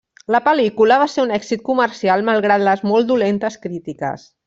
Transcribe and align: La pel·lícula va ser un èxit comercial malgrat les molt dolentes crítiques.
La 0.35 0.39
pel·lícula 0.45 0.97
va 1.01 1.07
ser 1.15 1.25
un 1.27 1.33
èxit 1.37 1.63
comercial 1.69 2.25
malgrat 2.33 2.67
les 2.71 2.85
molt 2.93 3.13
dolentes 3.15 3.63
crítiques. 3.69 4.31